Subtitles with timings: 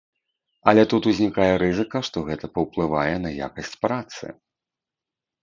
[0.71, 4.25] Але тут узнікае рызыка, што гэта паўплывае на якасць працы.